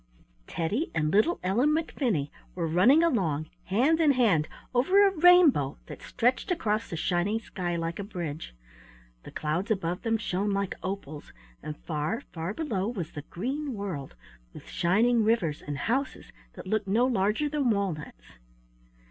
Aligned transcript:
Teddy 0.47 0.89
and 0.95 1.11
little 1.11 1.39
Ellen 1.43 1.69
McFinney 1.69 2.31
were 2.55 2.65
running 2.67 3.03
along, 3.03 3.51
hand 3.65 3.99
in 3.99 4.13
hand, 4.13 4.47
over 4.73 5.05
a 5.05 5.11
rainbow 5.15 5.77
that 5.85 6.01
stretched 6.01 6.49
across 6.49 6.89
the 6.89 6.95
shining 6.95 7.39
sky 7.39 7.75
like 7.75 7.99
a 7.99 8.03
bridge. 8.03 8.55
The 9.25 9.29
clouds 9.29 9.69
above 9.69 10.01
them 10.01 10.17
shone 10.17 10.49
like 10.49 10.73
opals, 10.81 11.31
and 11.61 11.77
far, 11.85 12.21
far 12.33 12.51
below 12.55 12.87
was 12.87 13.11
the 13.11 13.21
green 13.21 13.75
world, 13.75 14.15
with 14.53 14.67
shining 14.67 15.23
rivers, 15.23 15.61
and 15.61 15.77
houses 15.77 16.31
that 16.53 16.65
looked 16.65 16.87
no 16.87 17.05
larger 17.05 17.47
than 17.47 17.69
walnuts. 17.69 18.39